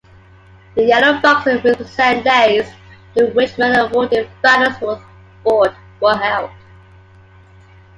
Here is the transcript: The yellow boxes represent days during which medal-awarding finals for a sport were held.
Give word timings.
The 0.73 0.83
yellow 0.85 1.21
boxes 1.21 1.63
represent 1.63 2.23
days 2.25 2.67
during 3.15 3.35
which 3.35 3.55
medal-awarding 3.59 4.27
finals 4.41 4.75
for 4.79 4.93
a 4.95 5.03
sport 5.41 5.75
were 5.99 6.15
held. 6.17 6.49